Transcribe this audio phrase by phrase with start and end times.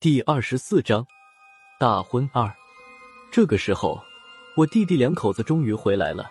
[0.00, 1.04] 第二十四章
[1.80, 2.48] 大婚二。
[3.32, 4.00] 这个时候，
[4.56, 6.30] 我弟弟两口子终于回来了。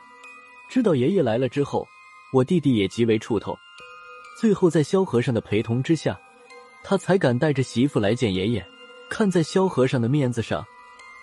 [0.69, 1.85] 知道爷爷来了之后，
[2.31, 3.57] 我弟弟也极为怵头。
[4.39, 6.17] 最后在萧和尚的陪同之下，
[6.81, 8.65] 他才敢带着媳妇来见爷爷。
[9.09, 10.65] 看在萧和尚的面子上，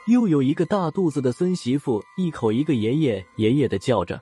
[0.08, 4.20] 又有一个大肚子的孙媳妇，一口一个爷爷爷爷的叫着。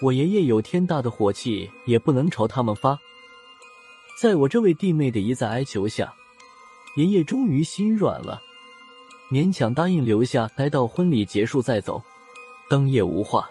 [0.00, 2.98] 我爷爷有天大的火气，也不能朝他们发。
[4.18, 6.10] 在我这位弟妹的一再哀求下。
[6.96, 8.42] 爷爷终于心软了，
[9.30, 12.02] 勉强答应留下，待到婚礼结束再走。
[12.68, 13.48] 当夜无话，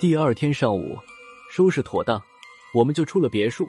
[0.00, 0.96] 第二天上午
[1.50, 2.22] 收拾妥当，
[2.74, 3.68] 我们就出了别墅，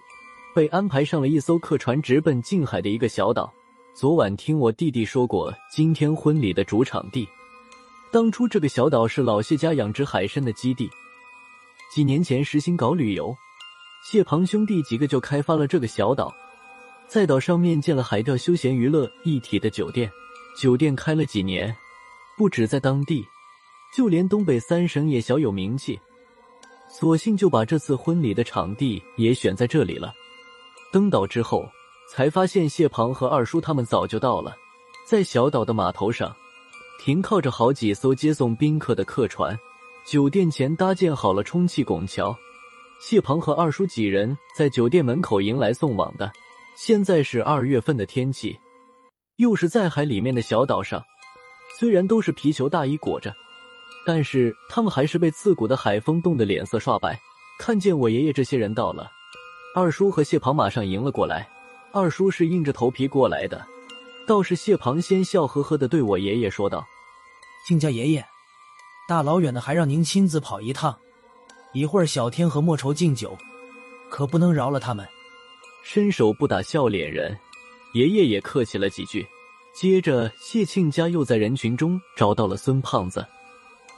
[0.56, 3.54] 被安排上了一艘客船，直奔近海的一个小岛。
[3.94, 7.28] 昨晚听我弟弟说过，今天婚礼的主场地，
[8.12, 10.90] 当初这个小岛是老谢家养殖海参的基地。
[11.94, 13.36] 几年前实行搞旅游，
[14.10, 16.34] 谢庞兄弟几个就开发了这个小岛。
[17.10, 20.08] 在岛上面建了海钓休闲娱乐一体的酒店，
[20.56, 21.76] 酒店开了几年，
[22.38, 23.26] 不止在当地，
[23.98, 26.00] 就连东北三省也小有名气。
[26.88, 30.14] 索性就把这次婚礼的场地也选在这里了。
[30.92, 31.68] 登岛之后，
[32.12, 34.56] 才发现谢庞和二叔他们早就到了，
[35.04, 36.36] 在小岛的码头上，
[37.00, 39.58] 停靠着好几艘接送宾客的客船。
[40.06, 42.38] 酒店前搭建好了充气拱桥，
[43.02, 46.32] 谢庞和二叔几人在酒店门口迎来送往的。
[46.82, 48.58] 现在是二月份的天气，
[49.36, 51.04] 又是在海里面的小岛上，
[51.78, 53.36] 虽然都是皮球大衣裹着，
[54.06, 57.20] 但是他们还是被刺骨的海风冻得脸色刷白。
[57.60, 59.12] 看见我爷爷这些人到了，
[59.76, 61.50] 二叔和谢庞马上迎了过来。
[61.92, 63.68] 二叔是硬着头皮过来的，
[64.26, 66.88] 倒是谢庞先笑呵呵的对我爷爷说道
[67.68, 68.26] ：“亲家爷爷，
[69.06, 70.98] 大老远的还让您亲自跑一趟，
[71.74, 73.38] 一会儿小天和莫愁敬酒，
[74.10, 75.06] 可不能饶了他们。”
[75.92, 77.36] 伸手不打笑脸人，
[77.94, 79.28] 爷爷也客气了几句。
[79.74, 83.26] 接着，谢庆家又在人群中找到了孙胖子。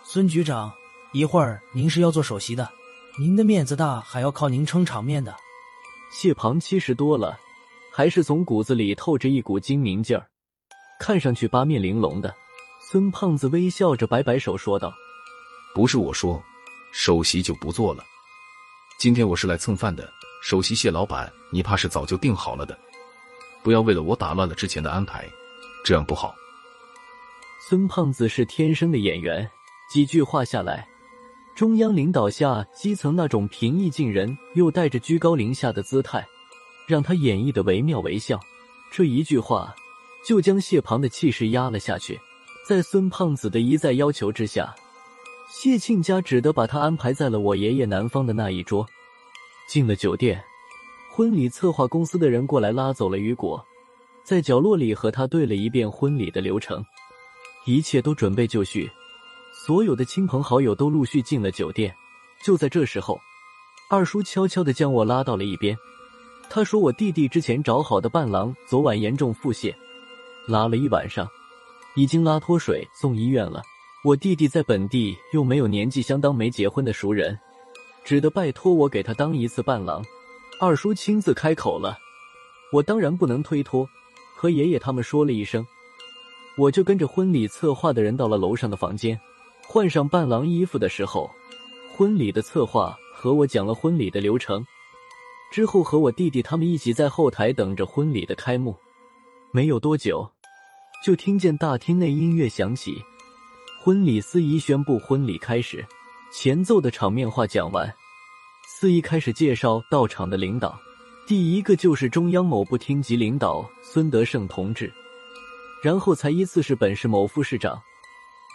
[0.01, 0.71] 孙局长，
[1.11, 2.71] 一会儿您是要做首席的，
[3.19, 5.35] 您的面子大，还要靠您撑场面的。
[6.13, 7.37] 谢庞七十多了，
[7.91, 10.25] 还是从骨子里透着一股精明劲儿，
[10.97, 12.33] 看上去八面玲珑的。
[12.89, 14.93] 孙胖子微笑着摆摆手说道
[15.75, 16.41] ：“不是我说，
[16.93, 18.01] 首席就不做了。
[18.97, 20.09] 今天我是来蹭饭的。”
[20.41, 22.77] 首席谢老板，你怕是早就定好了的，
[23.61, 25.29] 不要为了我打乱了之前的安排，
[25.85, 26.35] 这样不好。
[27.69, 29.47] 孙胖子是天生的演员，
[29.93, 30.87] 几句话下来，
[31.55, 36.27] 中央领导下基层那种平易近人又带着居高临下的姿态，
[36.87, 38.39] 让他演绎的惟妙惟肖。
[38.91, 39.73] 这一句话
[40.25, 42.19] 就将谢庞的气势压了下去。
[42.67, 44.73] 在孙胖子的一再要求之下，
[45.51, 48.85] 谢庆家只得把他安排在了我爷爷南方的那一桌。
[49.71, 50.43] 进了酒店，
[51.09, 53.65] 婚礼策划公司的人过来拉走了雨果，
[54.21, 56.83] 在角落里和他对了一遍婚礼的流程，
[57.65, 58.91] 一切都准备就绪，
[59.53, 61.95] 所有的亲朋好友都陆续进了酒店。
[62.43, 63.17] 就在这时候，
[63.89, 65.73] 二叔悄悄的将我拉到了一边，
[66.49, 69.73] 他说：“我弟弟之前找好的伴郎昨晚严重腹泻，
[70.49, 71.25] 拉了一晚上，
[71.95, 73.61] 已经拉脱水送医院了。
[74.03, 77.39] 我弟弟在本地又没有年纪相当没结婚的熟人。”
[78.03, 80.03] 只得拜托我给他当一次伴郎，
[80.59, 81.97] 二叔亲自开口了，
[82.71, 83.87] 我当然不能推脱，
[84.35, 85.65] 和爷爷他们说了一声，
[86.57, 89.19] 我就跟着婚礼策划的人到了楼上的房间，
[89.65, 91.29] 换上伴郎衣服的时候，
[91.95, 94.65] 婚礼的策划和我讲了婚礼的流程，
[95.51, 98.75] 之后和我弟弟他们一起在后台等着婚礼的开幕，
[99.51, 100.27] 没有多久，
[101.03, 103.01] 就听见大厅内音乐响起，
[103.83, 105.85] 婚礼司仪宣布婚礼开始。
[106.33, 107.93] 前奏的场面话讲完，
[108.65, 110.79] 司仪开始介绍到场的领导，
[111.27, 114.89] 第一个就是中央某部厅级领导孙德胜同志，
[115.83, 117.77] 然后才依次是本市某副市长，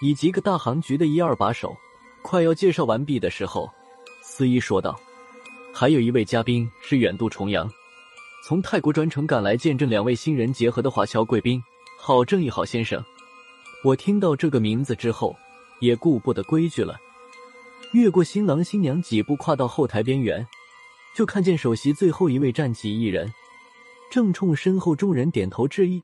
[0.00, 1.76] 以及个大行局的一二把手。
[2.22, 3.70] 快要介绍完毕的时候，
[4.22, 4.98] 司仪说道
[5.72, 7.70] ：“还有一位嘉宾是远渡重洋，
[8.42, 11.62] 从泰国专程赶来见证两位新人结合的华侨贵宾，
[11.98, 13.04] 郝正义郝先生。”
[13.84, 15.36] 我听到这个名字之后，
[15.80, 16.98] 也顾不得规矩了。
[17.96, 20.46] 越过新郎新娘几步，跨到后台边缘，
[21.14, 23.32] 就看见首席最后一位站起一人，
[24.10, 26.02] 正冲身后众人点头致意。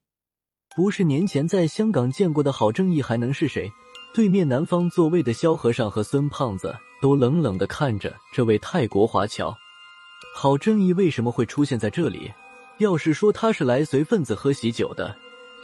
[0.74, 3.70] 不是年前在香港见过的郝正义，还能是谁？
[4.14, 9.54] 对面南方座位的萧和尚和孙胖子都冷冷的看着这位泰国华侨。
[10.34, 12.32] 郝正义为什么会出现在这里？
[12.78, 15.14] 要是说他是来随份子喝喜酒的，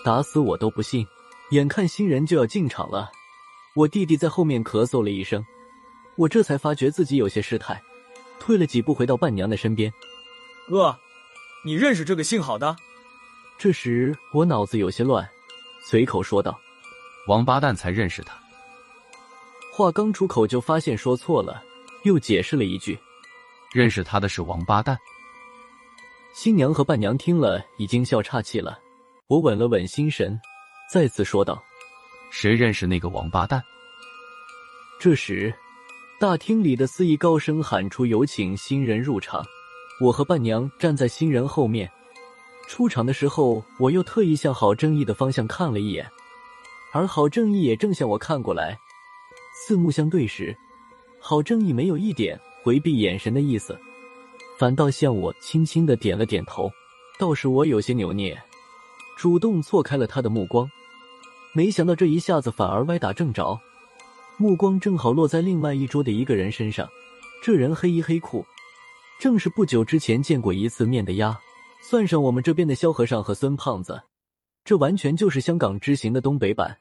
[0.05, 1.07] 打死我都不信。
[1.53, 3.11] 眼看新人就要进场了，
[3.75, 5.43] 我弟弟在后面咳嗽了一声。
[6.19, 7.81] 我这才发觉自己有些失态，
[8.41, 9.93] 退了几步，回到伴娘的身边。
[10.69, 10.99] 哥，
[11.65, 12.77] 你认识这个姓郝的？
[13.57, 15.27] 这时我脑子有些乱，
[15.81, 16.59] 随口说道
[17.29, 18.37] ：“王八蛋才认识他。”
[19.73, 21.63] 话刚出口就发现说错了，
[22.03, 22.99] 又解释了一句
[23.73, 24.99] ：“认识他的是王八蛋。”
[26.35, 28.77] 新娘和伴娘听了已经笑岔气了。
[29.29, 30.37] 我稳了稳心神，
[30.93, 31.63] 再次说道
[32.33, 33.63] ：“谁认识那个王八蛋？”
[34.99, 35.55] 这时，
[36.21, 39.41] 大厅里的司仪高声喊出：“有请新人入场。”
[40.03, 41.89] 我和伴娘站在新人后面。
[42.67, 46.05] 出场的时候，我又特意向郝正义的方向看了一眼，
[46.93, 48.77] 而郝正义也正向我看过来。
[49.55, 50.57] 四目相对时，
[51.21, 53.79] 郝正义没有一点回避眼神的意思。
[54.59, 56.69] 反倒向我轻轻的点了点头，
[57.17, 58.37] 倒是我有些扭捏，
[59.17, 60.69] 主动错开了他的目光。
[61.55, 63.57] 没想到这一下子反而歪打正着，
[64.41, 66.89] 目光正好落在另外一桌的一个人身上。
[67.43, 68.47] 这人黑衣黑裤，
[69.19, 71.37] 正是不久之前见过一次面的丫。
[71.83, 74.01] 算上我们这边的萧和尚和孙胖子，
[74.65, 76.79] 这完全就是香港之行的东北版。